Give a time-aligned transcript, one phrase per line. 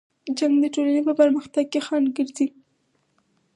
[0.37, 2.47] جنګ د ټولنې په پرمختګ کې خنډ ګرځي.